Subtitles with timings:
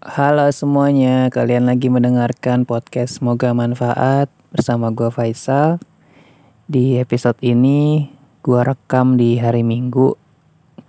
[0.00, 5.76] Halo semuanya, kalian lagi mendengarkan podcast Semoga Manfaat bersama gue Faisal.
[6.64, 8.08] Di episode ini
[8.40, 10.16] gue rekam di hari Minggu.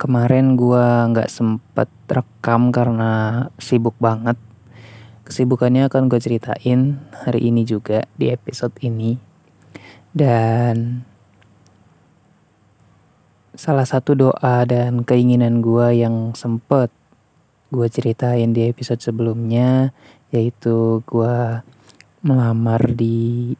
[0.00, 4.40] Kemarin gue nggak sempet rekam karena sibuk banget.
[5.28, 9.20] Kesibukannya akan gue ceritain hari ini juga di episode ini.
[10.08, 11.04] Dan
[13.52, 16.88] salah satu doa dan keinginan gue yang sempet
[17.72, 19.96] gue ceritain di episode sebelumnya
[20.28, 21.64] yaitu gue
[22.20, 23.56] melamar di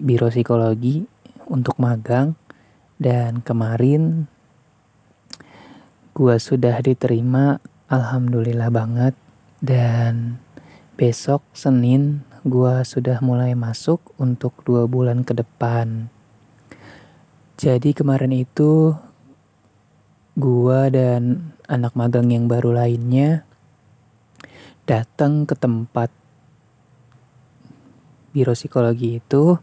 [0.00, 1.04] biro psikologi
[1.46, 2.34] untuk magang.
[3.02, 4.30] Dan kemarin
[6.14, 7.60] gue sudah diterima
[7.92, 9.14] alhamdulillah banget.
[9.62, 10.42] Dan
[10.96, 16.10] besok Senin gue sudah mulai masuk untuk dua bulan ke depan.
[17.60, 18.96] Jadi kemarin itu
[20.34, 23.46] gue dan anak magang yang baru lainnya
[24.84, 26.10] datang ke tempat
[28.32, 29.60] biro psikologi itu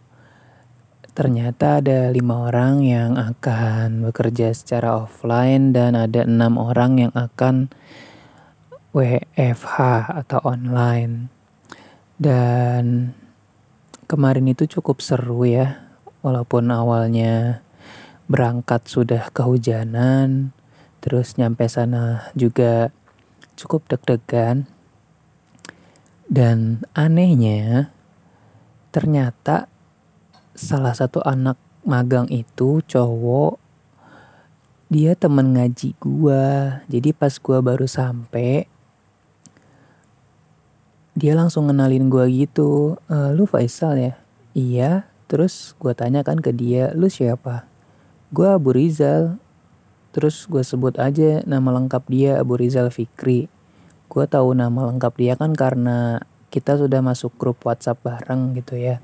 [1.18, 7.68] ternyata ada lima orang yang akan bekerja secara offline dan ada enam orang yang akan
[8.96, 9.76] WFH
[10.26, 11.28] atau online
[12.22, 13.12] dan
[14.08, 15.84] kemarin itu cukup seru ya
[16.24, 17.66] walaupun awalnya
[18.30, 20.56] berangkat sudah kehujanan
[21.00, 22.92] Terus nyampe sana juga
[23.56, 24.68] cukup deg-degan.
[26.30, 27.90] Dan anehnya
[28.94, 29.66] ternyata
[30.54, 33.58] salah satu anak magang itu cowok
[34.94, 36.80] dia temen ngaji gua.
[36.86, 38.70] Jadi pas gua baru sampai
[41.18, 43.02] dia langsung ngenalin gua gitu.
[43.10, 44.14] E, lu Faisal ya?
[44.54, 45.10] Iya.
[45.30, 47.70] Terus gua tanya kan ke dia, lu siapa?
[48.30, 49.38] Gua Abu Rizal
[50.10, 53.46] Terus gue sebut aja nama lengkap dia Abu Rizal Fikri.
[54.10, 56.18] Gue tahu nama lengkap dia kan karena
[56.50, 58.98] kita sudah masuk grup WhatsApp bareng gitu ya.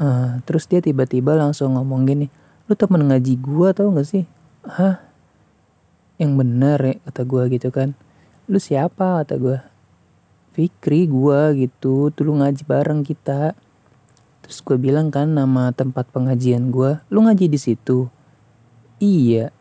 [0.00, 2.26] Uh, terus dia tiba-tiba langsung ngomong gini,
[2.64, 4.24] lu temen ngaji gue tau gak sih?
[4.64, 5.04] Hah?
[6.16, 7.92] Yang bener ya kata gue gitu kan.
[8.48, 9.60] Lu siapa kata gue?
[10.56, 13.52] Fikri gue gitu, tuh lu ngaji bareng kita.
[14.40, 18.08] Terus gue bilang kan nama tempat pengajian gue, lu ngaji di situ.
[18.96, 19.52] Iya,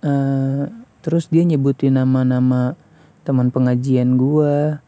[0.00, 0.64] uh,
[1.04, 2.78] terus dia nyebutin nama-nama
[3.26, 4.78] teman pengajian gue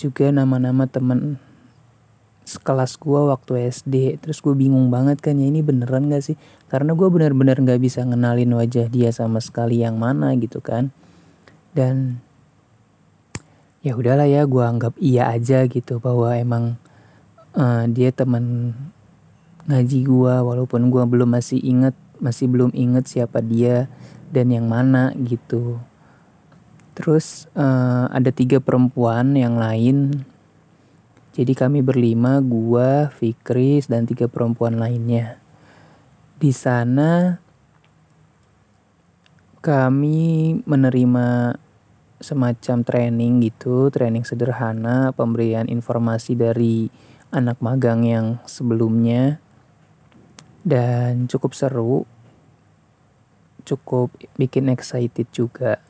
[0.00, 1.36] juga nama-nama teman
[2.46, 6.36] sekelas gue waktu SD terus gue bingung banget kan ya ini beneran gak sih?
[6.70, 10.94] Karena gue bener-bener gak bisa ngenalin wajah dia sama sekali yang mana gitu kan.
[11.74, 12.22] Dan
[13.82, 16.78] ya udahlah ya gue anggap iya aja gitu bahwa emang
[17.58, 18.72] uh, dia teman
[19.66, 23.90] ngaji gue walaupun gue belum masih inget masih belum inget siapa dia
[24.30, 25.82] dan yang mana gitu.
[26.96, 30.24] Terus uh, ada tiga perempuan yang lain.
[31.36, 35.36] Jadi kami berlima, gua, Fikris dan tiga perempuan lainnya.
[36.40, 37.36] Di sana
[39.60, 41.60] kami menerima
[42.16, 46.88] semacam training gitu, training sederhana, pemberian informasi dari
[47.28, 49.36] anak magang yang sebelumnya
[50.64, 52.08] dan cukup seru
[53.66, 55.82] cukup bikin excited juga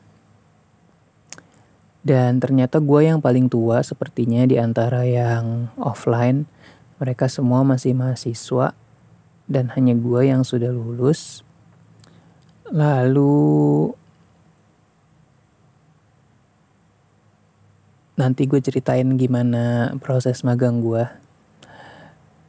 [2.07, 6.47] dan ternyata gue yang paling tua sepertinya di antara yang offline
[7.03, 8.71] mereka semua masih mahasiswa
[9.51, 11.43] dan hanya gue yang sudah lulus
[12.71, 13.91] lalu
[18.15, 21.05] nanti gue ceritain gimana proses magang gue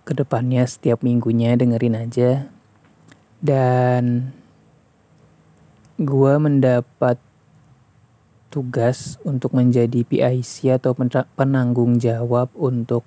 [0.08, 2.48] ke depannya setiap minggunya dengerin aja.
[3.44, 4.32] Dan
[6.00, 7.20] gue mendapat
[8.48, 10.96] tugas untuk menjadi PIC atau
[11.36, 13.04] penanggung jawab untuk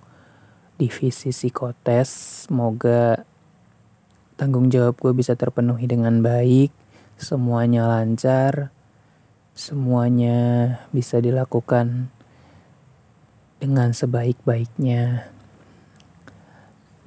[0.78, 2.09] divisi psikotes.
[2.46, 3.25] Semoga
[4.38, 6.74] tanggung jawab gue bisa terpenuhi dengan baik,
[7.18, 8.74] semuanya lancar,
[9.53, 12.09] semuanya bisa dilakukan
[13.62, 15.30] dengan sebaik-baiknya.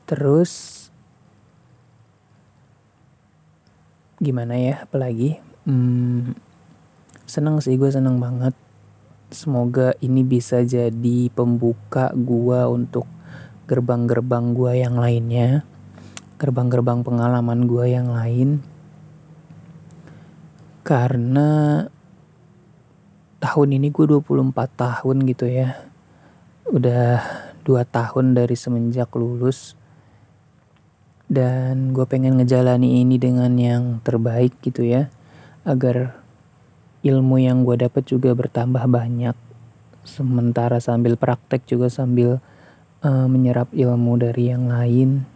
[0.06, 0.84] Terus
[4.22, 6.53] gimana ya apalagi hmm,
[7.24, 8.56] seneng sih gue seneng banget.
[9.32, 13.08] Semoga ini bisa jadi pembuka gue untuk
[13.66, 15.64] gerbang-gerbang gue yang lainnya
[16.44, 18.60] gerbang-gerbang pengalaman gue yang lain.
[20.84, 21.80] Karena
[23.40, 25.78] tahun ini gue 24 tahun gitu ya.
[26.68, 27.22] Udah
[27.64, 29.78] dua tahun dari semenjak lulus.
[31.24, 35.08] Dan gue pengen ngejalani ini dengan yang terbaik gitu ya
[35.64, 36.20] agar
[37.04, 39.36] ilmu yang gue dapat juga bertambah banyak.
[40.04, 42.40] Sementara sambil praktek juga sambil
[43.04, 45.28] uh, menyerap ilmu dari yang lain.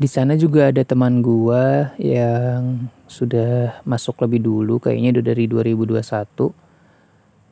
[0.00, 6.56] Di sana juga ada teman gua yang sudah masuk lebih dulu kayaknya udah dari 2021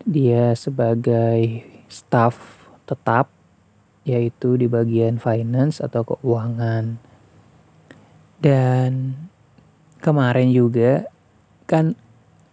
[0.08, 3.28] dia sebagai staff tetap
[4.08, 6.96] yaitu di bagian finance atau keuangan.
[8.40, 9.12] Dan
[10.00, 11.04] kemarin juga
[11.68, 11.92] kan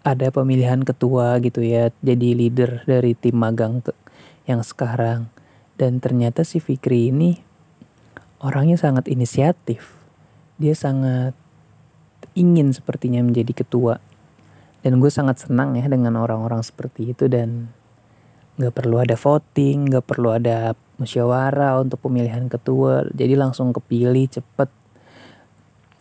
[0.05, 3.81] ada pemilihan ketua gitu ya jadi leader dari tim magang
[4.45, 5.31] yang sekarang.
[5.75, 7.39] Dan ternyata si Fikri ini
[8.43, 9.97] orangnya sangat inisiatif.
[10.61, 11.33] Dia sangat
[12.37, 13.97] ingin sepertinya menjadi ketua.
[14.85, 17.73] Dan gue sangat senang ya dengan orang-orang seperti itu dan
[18.55, 23.09] nggak perlu ada voting nggak perlu ada musyawarah untuk pemilihan ketua.
[23.11, 24.69] Jadi langsung kepilih cepet.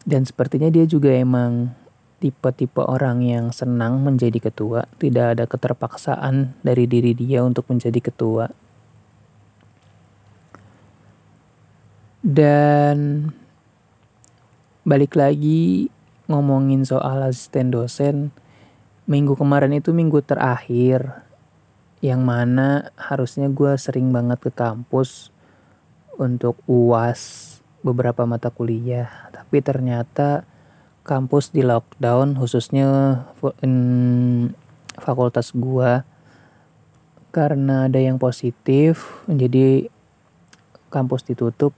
[0.04, 1.72] Dan sepertinya dia juga emang
[2.24, 8.48] tipe-tipe orang yang senang menjadi ketua, tidak ada keterpaksaan dari diri dia untuk menjadi ketua.
[12.24, 13.28] Dan
[14.88, 15.92] balik lagi
[16.24, 18.32] ngomongin soal asisten dosen,
[19.04, 21.28] minggu kemarin itu minggu terakhir
[22.00, 25.28] yang mana harusnya gue sering banget ke kampus
[26.16, 27.52] untuk uas
[27.84, 30.48] beberapa mata kuliah tapi ternyata
[31.04, 33.20] kampus di lockdown khususnya
[34.96, 36.08] fakultas gua.
[37.34, 39.92] Karena ada yang positif jadi
[40.88, 41.76] kampus ditutup.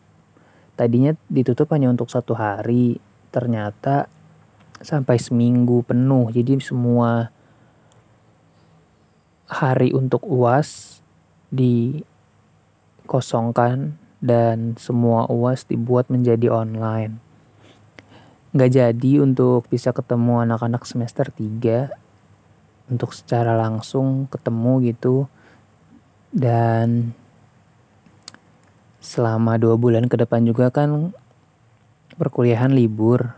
[0.76, 3.00] Tadinya ditutup hanya untuk satu hari
[3.32, 4.06] ternyata
[4.84, 6.28] sampai seminggu penuh.
[6.30, 7.32] Jadi semua
[9.48, 11.00] hari untuk uas
[11.48, 12.04] dikosongkan
[14.20, 17.25] dan semua uas dibuat menjadi online
[18.56, 21.92] nggak jadi untuk bisa ketemu anak-anak semester 3
[22.88, 25.28] untuk secara langsung ketemu gitu.
[26.32, 27.12] Dan
[29.04, 31.12] selama dua bulan ke depan juga kan
[32.16, 33.36] perkuliahan libur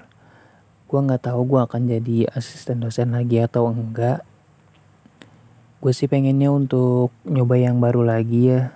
[0.89, 4.25] gue nggak tahu gue akan jadi asisten dosen lagi atau enggak.
[5.83, 8.73] Gue sih pengennya untuk nyoba yang baru lagi ya.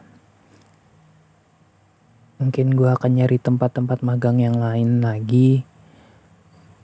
[2.37, 5.65] Mungkin gue akan nyari tempat-tempat magang yang lain lagi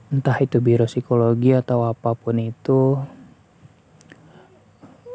[0.09, 2.97] entah itu biro psikologi atau apa pun itu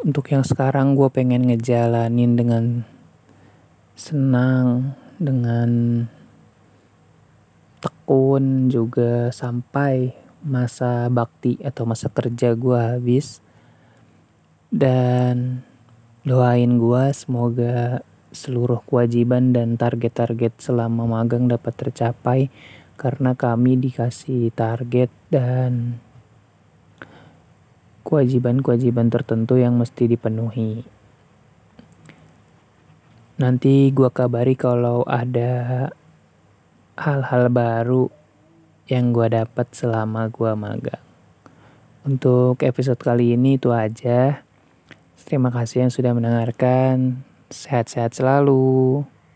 [0.05, 2.64] untuk yang sekarang gue pengen ngejalanin dengan
[3.96, 6.05] senang dengan
[7.81, 10.12] tekun juga sampai
[10.44, 13.41] masa bakti atau masa kerja gue habis.
[14.69, 15.64] Dan
[16.20, 22.52] doain gue semoga seluruh kewajiban dan target-target selama magang dapat tercapai
[22.94, 25.99] karena kami dikasih target dan
[28.05, 30.85] kewajiban-kewajiban tertentu yang mesti dipenuhi.
[33.35, 35.91] Nanti gua kabari kalau ada
[36.94, 38.06] hal-hal baru
[38.87, 41.02] yang gua dapat selama gua magang.
[42.05, 44.44] Untuk episode kali ini itu aja.
[45.25, 47.25] Terima kasih yang sudah mendengarkan.
[47.49, 49.08] Sehat-sehat selalu.